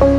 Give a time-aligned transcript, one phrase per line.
[0.00, 0.16] Greetings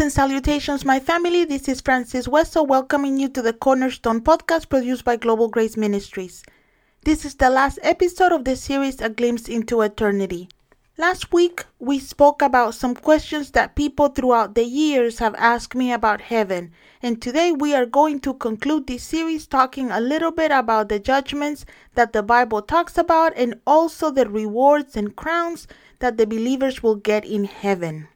[0.00, 1.44] and salutations, my family.
[1.44, 6.42] This is Francis Wesso welcoming you to the Cornerstone podcast produced by Global Grace Ministries.
[7.04, 10.48] This is the last episode of the series A Glimpse into Eternity.
[10.98, 15.90] Last week, we spoke about some questions that people throughout the years have asked me
[15.90, 20.50] about heaven, and today we are going to conclude this series talking a little bit
[20.50, 21.64] about the judgments
[21.94, 25.66] that the Bible talks about and also the rewards and crowns
[26.00, 28.08] that the believers will get in heaven.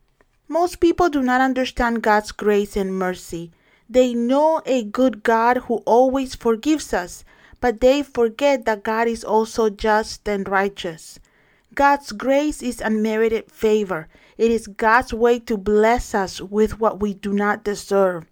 [0.47, 3.53] Most people do not understand God's grace and mercy.
[3.89, 7.25] They know a good God who always forgives us,
[7.59, 11.19] but they forget that God is also just and righteous.
[11.77, 14.09] God's grace is unmerited favor.
[14.39, 18.25] It is God's way to bless us with what we do not deserve.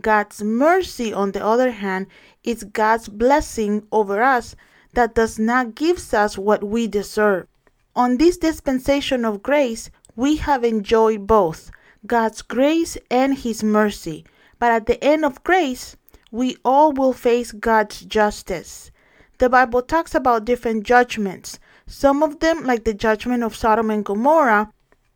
[0.00, 2.06] God's mercy, on the other hand,
[2.44, 4.54] is God's blessing over us
[4.94, 7.48] that does not give us what we deserve.
[7.96, 11.72] On this dispensation of grace, we have enjoyed both
[12.06, 14.24] God's grace and His mercy.
[14.60, 15.96] But at the end of grace,
[16.30, 18.92] we all will face God's justice.
[19.38, 24.04] The Bible talks about different judgments, some of them, like the judgment of Sodom and
[24.04, 24.72] Gomorrah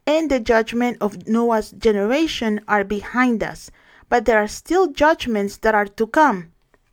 [0.07, 3.71] and the judgment of Noah's generation, are behind us.
[4.09, 6.53] But there are still judgments that are to come.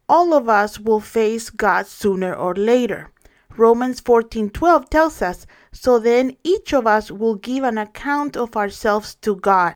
[0.09, 3.11] All of us will face God sooner or later.
[3.55, 9.15] Romans 14:12 tells us, "So then each of us will give an account of ourselves
[9.21, 9.75] to God."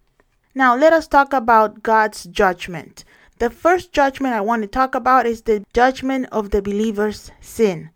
[0.56, 3.06] Now, let us talk about God's judgment.
[3.38, 7.92] The first judgment I want to talk about is the judgment of the believer's sin.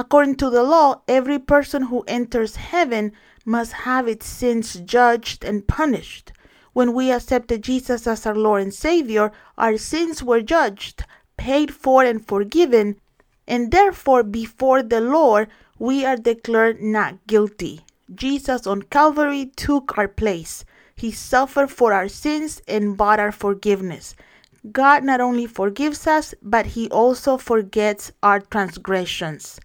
[0.00, 3.12] According to the law, every person who enters heaven
[3.44, 6.32] must have its sins judged and punished.
[6.72, 11.04] When we accepted Jesus as our Lord and Savior, our sins were judged,
[11.36, 12.98] paid for, and forgiven,
[13.46, 15.48] and therefore before the Lord
[15.78, 17.84] we are declared not guilty.
[18.14, 20.64] Jesus on Calvary took our place.
[20.96, 24.14] He suffered for our sins and bought our forgiveness.
[24.72, 29.60] God not only forgives us, but He also forgets our transgressions.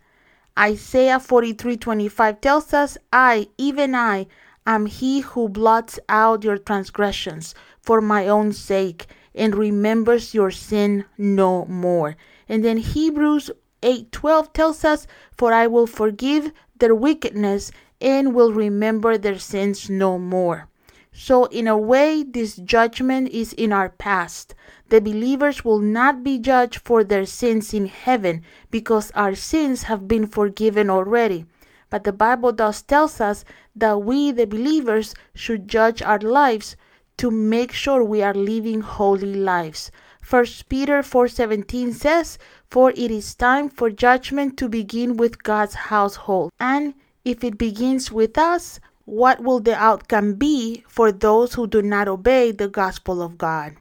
[0.57, 4.27] Isaiah 43:25 tells us, "I, even I,
[4.65, 11.03] am he who blots out your transgressions for my own sake and remembers your sin
[11.17, 12.15] no more."
[12.47, 13.51] And then Hebrews
[13.83, 15.07] 8:12 tells us,
[15.37, 20.69] "For I will forgive their wickedness and will remember their sins no more."
[21.11, 24.53] So, in a way, this judgment is in our past.
[24.89, 30.07] The believers will not be judged for their sins in heaven because our sins have
[30.07, 31.45] been forgiven already.
[31.89, 36.75] But the Bible does tells us that we, the believers, should judge our lives
[37.17, 39.91] to make sure we are living holy lives.
[40.21, 42.37] 1 Peter 4:17 says,
[42.69, 48.11] "For it is time for judgment to begin with God's household." And if it begins
[48.11, 53.21] with us, what will the outcome be for those who do not obey the gospel
[53.21, 53.75] of God?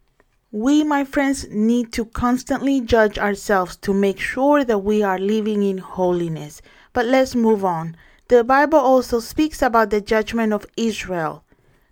[0.55, 5.65] We, my friends, need to constantly judge ourselves to make sure that we are living
[5.65, 6.63] in holiness.
[6.93, 7.97] But let's move on.
[8.29, 11.43] The Bible also speaks about the judgment of Israel.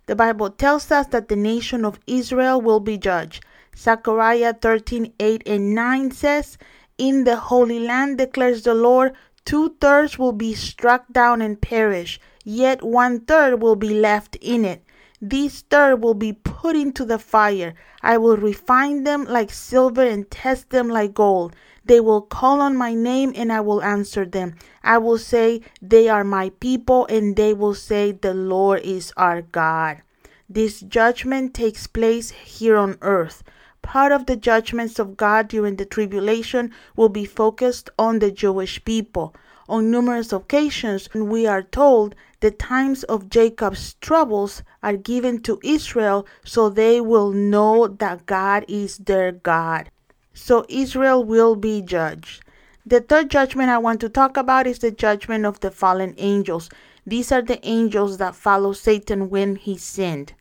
[0.05, 3.43] The Bible tells us that the nation of Israel will be judged.
[3.75, 6.57] Zechariah 13 8 and 9 says,
[6.97, 9.11] In the Holy Land declares the Lord,
[9.43, 14.65] two thirds will be struck down and perish yet one third will be left in
[14.65, 14.83] it.
[15.25, 17.75] These third will be put into the fire.
[18.01, 21.55] I will refine them like silver and test them like gold.
[21.85, 24.55] They will call on my name and I will answer them.
[24.83, 29.41] I will say, They are my people, and they will say, The Lord is our
[29.41, 30.01] God.
[30.49, 33.43] This judgment takes place here on earth.
[33.81, 38.83] Part of the judgments of God during the tribulation will be focused on the Jewish
[38.83, 39.33] people.
[39.69, 46.27] On numerous occasions, we are told the times of Jacob's troubles are given to Israel
[46.43, 49.89] so they will know that God is their God.
[50.33, 52.43] So Israel will be judged.
[52.85, 56.69] The third judgment I want to talk about is the judgment of the fallen angels.
[57.07, 60.33] These are the angels that follow Satan when he sinned.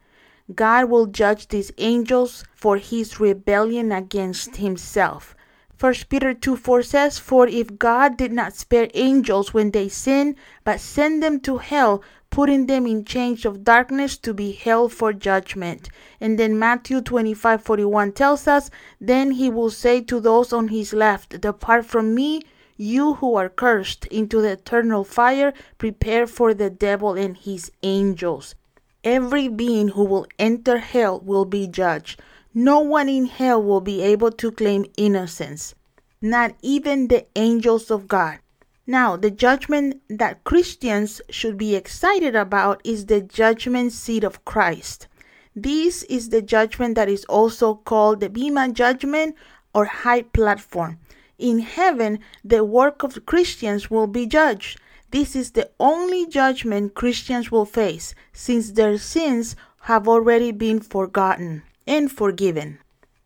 [0.53, 5.37] God will judge these angels for his rebellion against himself.
[5.83, 10.37] 1 Peter 2 4 says, For if God did not spare angels when they sinned,
[10.63, 15.13] but sent them to hell, putting them in chains of darkness to be held for
[15.13, 15.89] judgment.
[16.21, 18.71] And then Matthew 25 41 tells us,
[19.01, 22.43] Then he will say to those on his left, Depart from me,
[22.77, 28.55] you who are cursed, into the eternal fire prepared for the devil and his angels.
[29.03, 32.23] Every being who will enter hell will be judged.
[32.55, 35.75] No one in hell will be able to claim innocence,
[36.21, 38.41] not even the angels of God.
[38.87, 45.09] Now, the judgment that Christians should be excited about is the judgment seat of Christ.
[45.57, 49.35] This is the judgment that is also called the Bema judgment
[49.75, 50.99] or high platform.
[51.39, 54.79] In heaven, the work of Christians will be judged.
[55.11, 61.63] This is the only judgment Christians will face since their sins have already been forgotten
[61.87, 62.79] and forgiven.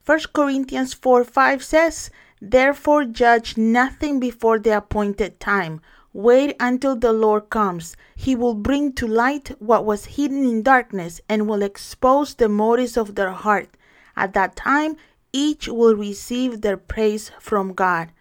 [0.04, 2.10] 1 Corinthians 4 5 says,
[2.40, 5.80] Therefore judge nothing before the appointed time.
[6.12, 7.96] Wait until the Lord comes.
[8.14, 12.96] He will bring to light what was hidden in darkness and will expose the motives
[12.96, 13.76] of their heart.
[14.16, 14.96] At that time,
[15.32, 18.12] each will receive their praise from God.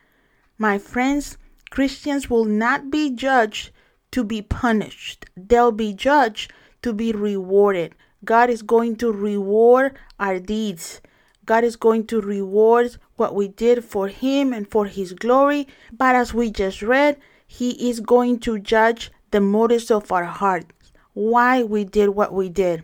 [0.57, 1.37] My friends,
[1.69, 3.71] Christians will not be judged
[4.11, 6.51] to be punished, they'll be judged
[6.81, 7.95] to be rewarded.
[8.25, 11.01] God is going to reward our deeds.
[11.45, 15.67] God is going to reward what we did for Him and for His glory.
[15.91, 20.91] But as we just read, He is going to judge the motives of our hearts,
[21.13, 22.83] why we did what we did.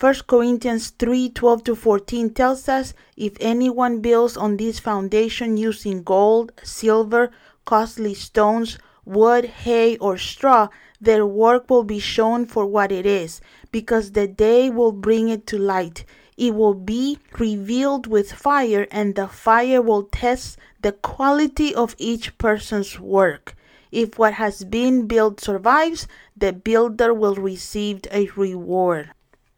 [0.00, 6.02] 1 Corinthians 3 12 to 14 tells us if anyone builds on this foundation using
[6.02, 7.30] gold, silver,
[7.66, 10.68] costly stones, wood, hay, or straw,
[11.00, 15.46] their work will be shown for what it is, because the day will bring it
[15.48, 16.04] to light.
[16.36, 22.36] It will be revealed with fire, and the fire will test the quality of each
[22.38, 23.54] person's work.
[23.92, 26.06] If what has been built survives,
[26.36, 29.10] the builder will receive a reward.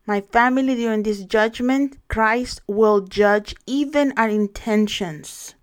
[0.07, 5.55] My family, during this judgment, Christ will judge even our intentions.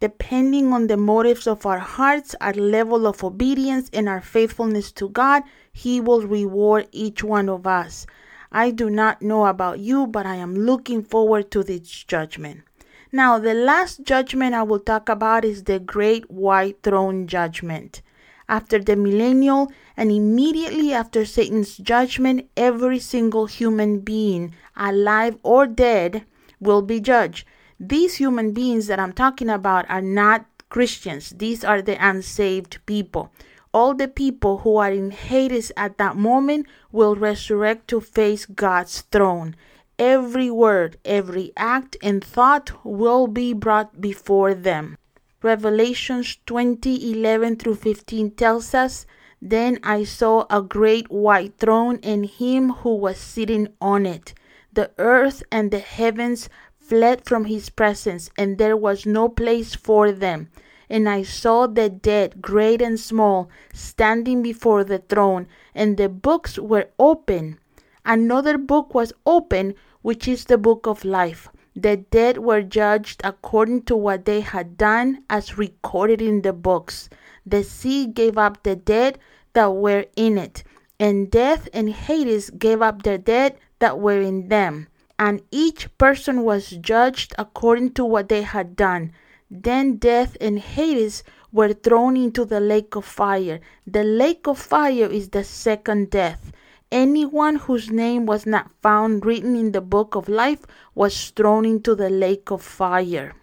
[0.00, 5.08] Depending on the motives of our hearts, our level of obedience, and our faithfulness to
[5.08, 5.44] God,
[5.76, 8.06] He will reward each one of us.
[8.52, 12.62] I do not know about you, but I am looking forward to this judgment.
[13.10, 18.02] Now, the last judgment I will talk about is the Great White Throne Judgment.
[18.48, 26.24] After the millennial and immediately after Satan's judgment, every single human being, alive or dead,
[26.60, 27.46] will be judged.
[27.80, 33.32] These human beings that I'm talking about are not Christians, these are the unsaved people.
[33.74, 39.00] All the people who are in Hades at that moment will resurrect to face God's
[39.00, 39.56] throne.
[39.98, 44.96] Every word, every act, and thought will be brought before them.
[45.42, 49.06] Revelations 20 11 through 15 tells us,
[49.42, 54.34] Then I saw a great white throne and him who was sitting on it.
[54.72, 56.48] The earth and the heavens
[56.78, 60.48] fled from his presence, and there was no place for them.
[60.88, 66.58] And I saw the dead, great and small, standing before the throne, and the books
[66.58, 67.58] were open.
[68.04, 71.48] Another book was open, which is the book of life.
[71.74, 77.08] The dead were judged according to what they had done, as recorded in the books.
[77.44, 79.18] The sea gave up the dead
[79.54, 80.62] that were in it,
[81.00, 84.88] and death and Hades gave up the dead that were in them.
[85.18, 89.12] And each person was judged according to what they had done.
[89.50, 93.60] Then death and Hades were thrown into the lake of fire.
[93.86, 96.52] The lake of fire is the second death.
[96.90, 101.94] Anyone whose name was not found written in the book of life was thrown into
[101.94, 103.34] the lake of fire.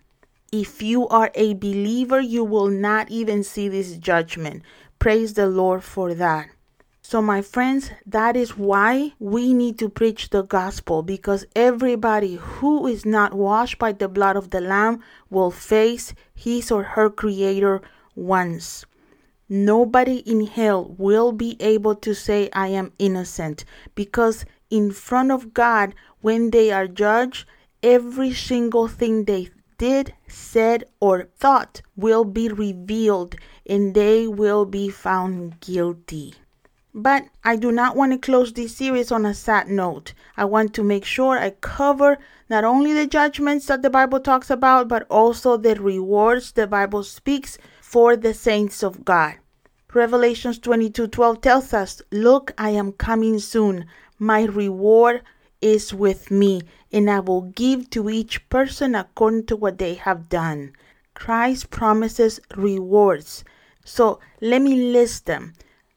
[0.51, 4.63] If you are a believer, you will not even see this judgment.
[4.99, 6.49] Praise the Lord for that.
[7.11, 12.87] So, my friends, that is why we need to preach the gospel because everybody who
[12.87, 17.81] is not washed by the blood of the Lamb will face his or her Creator
[18.15, 18.85] once.
[19.49, 25.53] Nobody in hell will be able to say, I am innocent, because in front of
[25.53, 27.45] God, when they are judged,
[27.83, 34.87] every single thing they did, said, or thought will be revealed and they will be
[34.87, 36.35] found guilty.
[36.93, 40.13] But I do not want to close this series on a sad note.
[40.35, 42.17] I want to make sure I cover
[42.49, 47.03] not only the judgments that the Bible talks about, but also the rewards the Bible
[47.03, 49.35] speaks for the saints of God.
[49.93, 53.85] Revelations 22:12 tells us, "Look, I am coming soon.
[54.19, 55.21] My reward
[55.61, 60.27] is with me, and I will give to each person according to what they have
[60.27, 60.73] done."
[61.13, 63.45] Christ promises rewards.
[63.85, 65.53] So, let me list them.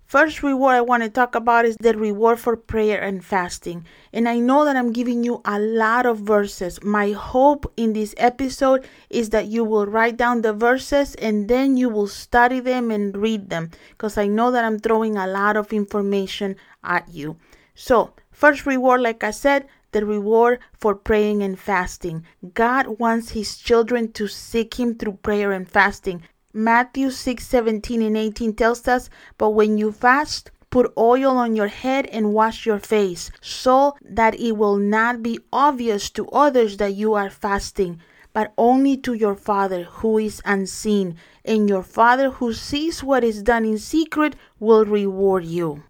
[0.07, 3.85] First reward I want to talk about is the reward for prayer and fasting.
[4.13, 6.83] And I know that I'm giving you a lot of verses.
[6.83, 11.77] My hope in this episode is that you will write down the verses and then
[11.77, 15.57] you will study them and read them because I know that I'm throwing a lot
[15.57, 17.37] of information at you.
[17.75, 22.25] So, First reward, like I said, the reward for praying and fasting.
[22.53, 26.25] God wants his children to seek him through prayer and fasting.
[26.57, 31.67] Matthew 6 17 and 18 tells us, But when you fast, put oil on your
[31.67, 36.95] head and wash your face, so that it will not be obvious to others that
[36.95, 38.01] you are fasting,
[38.33, 41.17] but only to your Father who is unseen.
[41.45, 45.83] And your Father who sees what is done in secret will reward you.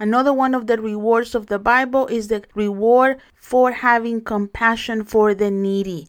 [0.00, 5.32] Another one of the rewards of the Bible is the reward for having compassion for
[5.32, 6.08] the needy.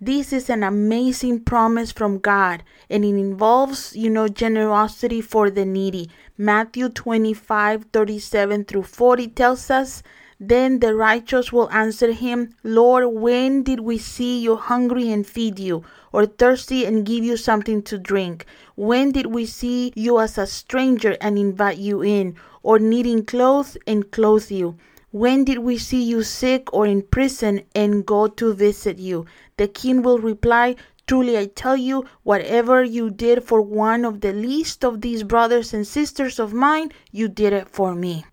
[0.00, 5.64] This is an amazing promise from God and it involves, you know, generosity for the
[5.64, 6.10] needy.
[6.36, 10.02] Matthew 25 37 through 40 tells us
[10.40, 15.60] then the righteous will answer him, Lord, when did we see you hungry and feed
[15.60, 18.44] you, or thirsty and give you something to drink?
[18.74, 22.34] When did we see you as a stranger and invite you in,
[22.64, 24.76] or needing clothes and clothe you?
[25.12, 29.26] When did we see you sick or in prison and go to visit you?
[29.56, 34.32] The king will reply, Truly I tell you, whatever you did for one of the
[34.32, 38.24] least of these brothers and sisters of mine, you did it for me.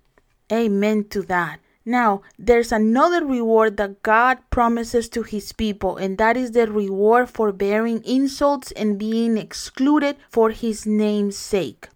[0.51, 1.59] Amen to that.
[1.83, 7.29] Now, there's another reward that God promises to his people, and that is the reward
[7.29, 11.89] for bearing insults and being excluded for his name's sake.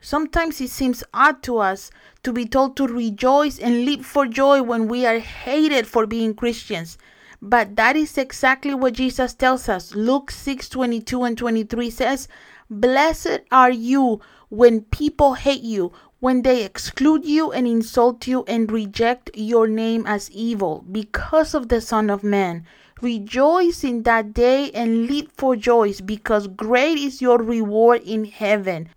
[0.00, 1.90] Sometimes it seems odd to us
[2.22, 6.34] to be told to rejoice and leap for joy when we are hated for being
[6.34, 6.96] Christians.
[7.44, 9.96] But that is exactly what Jesus tells us.
[9.96, 12.28] Luke 6 22 and 23 says,
[12.70, 18.70] Blessed are you when people hate you, when they exclude you and insult you and
[18.70, 22.64] reject your name as evil because of the Son of Man.
[23.00, 28.88] Rejoice in that day and leap for joy because great is your reward in heaven.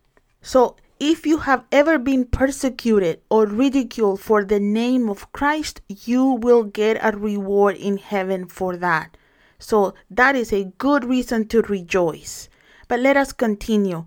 [0.43, 6.23] So, if you have ever been persecuted or ridiculed for the name of Christ, you
[6.23, 9.17] will get a reward in heaven for that.
[9.59, 12.49] So, that is a good reason to rejoice.
[12.87, 14.05] But let us continue.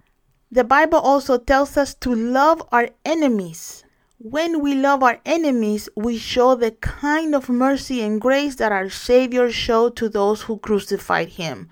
[0.51, 3.85] The Bible also tells us to love our enemies.
[4.19, 8.89] When we love our enemies, we show the kind of mercy and grace that our
[8.89, 11.69] Savior showed to those who crucified him.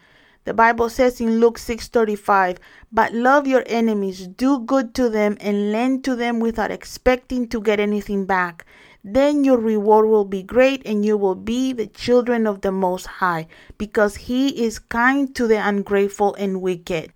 [0.47, 2.59] The Bible says in Luke 6:35,
[2.93, 7.61] "But love your enemies, do good to them and lend to them without expecting to
[7.61, 8.65] get anything back.
[9.03, 13.07] Then your reward will be great and you will be the children of the Most
[13.19, 17.13] High, because he is kind to the ungrateful and wicked."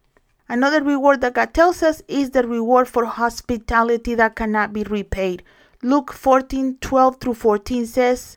[0.48, 5.44] Another reward that God tells us is the reward for hospitality that cannot be repaid.
[5.84, 8.36] Luke 14 12 through 14 says,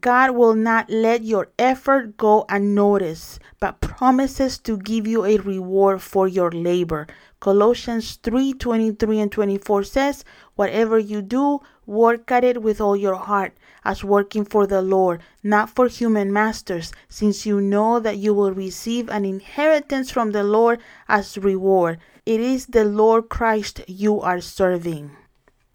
[0.00, 6.02] God will not let your effort go unnoticed, but promises to give you a reward
[6.02, 7.06] for your labor.
[7.38, 10.24] Colossians 3 23 and 24 says,
[10.54, 15.22] Whatever you do, work at it with all your heart, as working for the Lord,
[15.42, 20.42] not for human masters, since you know that you will receive an inheritance from the
[20.42, 21.98] Lord as reward.
[22.24, 25.16] It is the Lord Christ you are serving.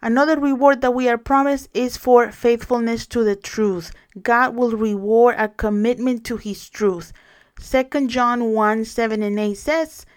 [0.04, 3.92] Another reward that we are promised is for faithfulness to the truth.
[4.24, 7.14] God will reward a commitment to his truth.
[7.62, 10.08] 2 John 1 7 and 8 says,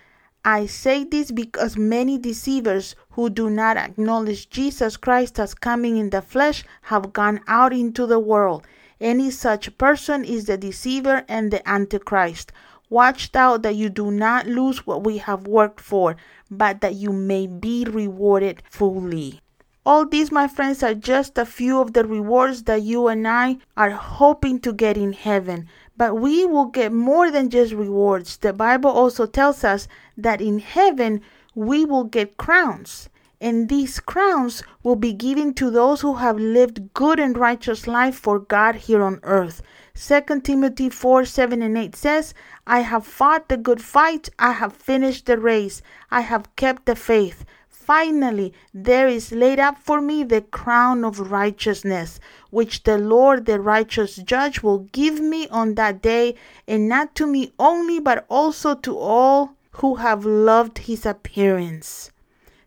[0.42, 6.08] I say this because many deceivers who do not acknowledge Jesus Christ as coming in
[6.08, 8.66] the flesh have gone out into the world.
[9.02, 12.52] Any such person is the deceiver and the antichrist.
[12.88, 16.16] Watch thou that you do not lose what we have worked for,
[16.50, 19.40] but that you may be rewarded fully.
[19.86, 23.58] All these, my friends, are just a few of the rewards that you and I
[23.76, 25.68] are hoping to get in heaven.
[25.94, 28.38] But we will get more than just rewards.
[28.38, 29.86] The Bible also tells us
[30.16, 31.20] that in heaven
[31.54, 33.10] we will get crowns.
[33.42, 38.14] And these crowns will be given to those who have lived good and righteous life
[38.14, 39.60] for God here on earth.
[39.94, 42.32] 2 Timothy 4 7 and 8 says,
[42.66, 46.96] I have fought the good fight, I have finished the race, I have kept the
[46.96, 47.44] faith.
[47.84, 53.60] Finally, there is laid up for me the crown of righteousness, which the Lord, the
[53.60, 56.34] righteous judge, will give me on that day,
[56.66, 62.10] and not to me only, but also to all who have loved his appearance.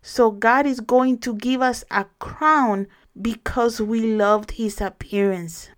[0.03, 2.85] So, God is going to give us a crown
[3.19, 5.69] because we loved his appearance.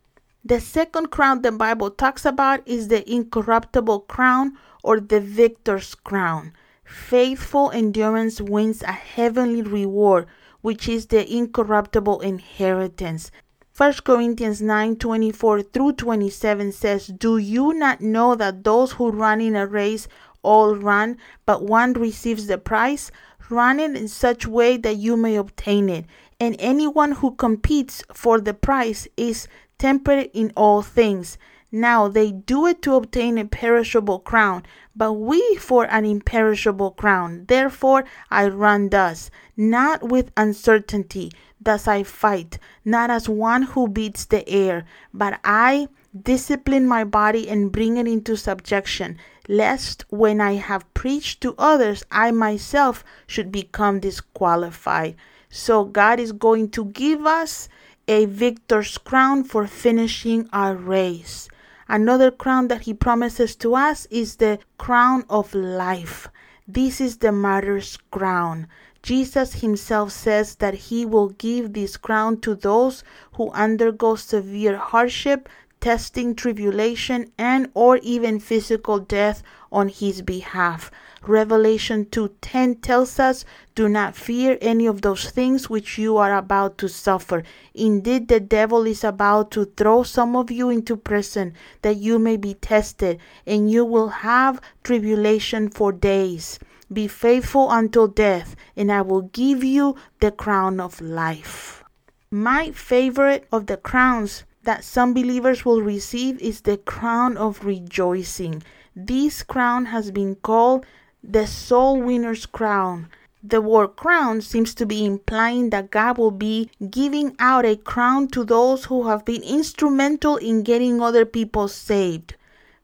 [0.43, 6.53] The second crown the Bible talks about is the incorruptible crown or the victor's crown.
[6.89, 10.25] Faithful endurance wins a heavenly reward,
[10.61, 13.29] which is the incorruptible inheritance.
[13.77, 19.39] 1 Corinthians 9 24 through 27 says, Do you not know that those who run
[19.39, 20.07] in a race
[20.41, 23.11] all run, but one receives the prize?
[23.51, 26.05] Run it in such way that you may obtain it.
[26.39, 31.37] And anyone who competes for the prize is temperate in all things.
[31.71, 34.63] Now they do it to obtain a perishable crown,
[34.95, 37.45] but we for an imperishable crown.
[37.47, 41.31] Therefore I run thus, not with uncertainty.
[41.61, 47.47] Thus I fight, not as one who beats the air, but I discipline my body
[47.47, 53.51] and bring it into subjection, lest when I have preached to others, I myself should
[53.51, 55.17] become disqualified.
[55.49, 57.69] So God is going to give us
[58.07, 61.47] a victor's crown for finishing our race.
[61.89, 66.27] Another crown that he promises to us is the crown of life.
[66.67, 68.67] This is the martyr's crown.
[69.01, 73.03] Jesus himself says that he will give this crown to those
[73.33, 75.49] who undergo severe hardship,
[75.81, 79.41] testing, tribulation, and or even physical death
[79.71, 80.91] on his behalf.
[81.27, 83.43] Revelation 2:10 tells us,
[83.75, 87.43] "Do not fear any of those things which you are about to suffer.
[87.73, 92.37] Indeed, the devil is about to throw some of you into prison that you may
[92.37, 96.57] be tested, and you will have tribulation for days.
[96.91, 101.83] Be faithful until death, and I will give you the crown of life."
[102.31, 108.63] My favorite of the crowns that some believers will receive is the crown of rejoicing.
[108.95, 110.85] This crown has been called
[111.23, 113.09] the soul winner's crown.
[113.43, 118.27] The word crown seems to be implying that God will be giving out a crown
[118.29, 122.35] to those who have been instrumental in getting other people saved.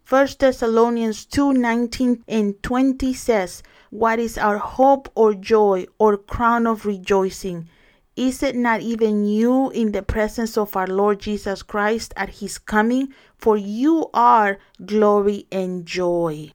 [0.07, 6.67] 1 Thessalonians 2 19 and 20 says, What is our hope or joy or crown
[6.67, 7.69] of rejoicing?
[8.15, 12.57] Is it not even you in the presence of our Lord Jesus Christ at his
[12.57, 13.13] coming?
[13.37, 16.51] For you are glory and joy.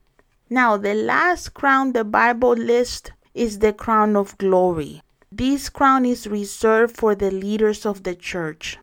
[0.53, 5.01] Now, the last crown the Bible lists is the crown of glory.
[5.31, 8.77] This crown is reserved for the leaders of the church.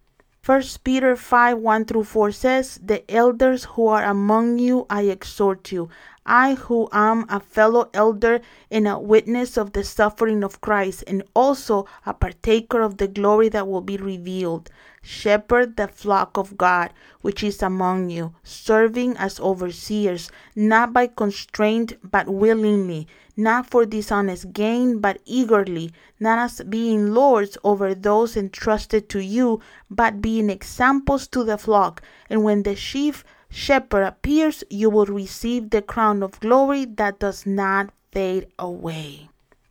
[0.47, 5.71] 1 Peter 5 1 through 4 says, The elders who are among you I exhort
[5.71, 5.91] you,
[6.31, 11.23] I who am a fellow elder and a witness of the suffering of Christ, and
[11.35, 14.71] also a partaker of the glory that will be revealed.
[15.01, 21.95] Shepherd the flock of God which is among you, serving as overseers, not by constraint,
[22.03, 29.09] but willingly, not for dishonest gain, but eagerly, not as being lords over those entrusted
[29.09, 29.61] to you,
[29.91, 32.03] but being examples to the flock.
[32.29, 37.47] And when the sheaf shepherd appears, you will receive the crown of glory that does
[37.47, 39.29] not fade away.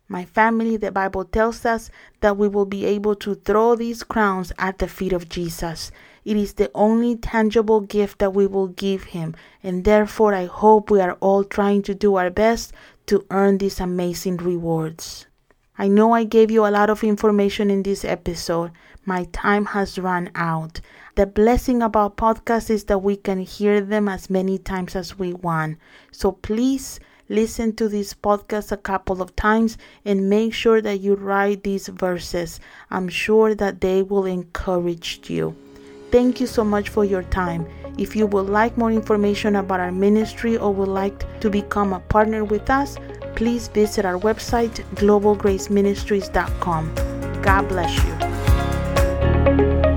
[0.08, 4.52] My family, the Bible tells us that we will be able to throw these crowns
[4.58, 5.90] at the feet of Jesus.
[6.24, 10.90] It is the only tangible gift that we will give him, and therefore I hope
[10.90, 12.72] we are all trying to do our best
[13.06, 15.26] to earn these amazing rewards.
[15.76, 18.72] I know I gave you a lot of information in this episode.
[19.08, 20.82] My time has run out.
[21.14, 25.32] The blessing about podcasts is that we can hear them as many times as we
[25.32, 25.78] want.
[26.10, 31.14] So please listen to this podcast a couple of times and make sure that you
[31.14, 32.60] write these verses.
[32.90, 35.56] I'm sure that they will encourage you.
[36.10, 37.66] Thank you so much for your time.
[37.96, 42.00] If you would like more information about our ministry or would like to become a
[42.00, 42.98] partner with us,
[43.36, 46.94] please visit our website globalgraceministries.com.
[47.40, 48.27] God bless you.
[49.48, 49.87] Thank you.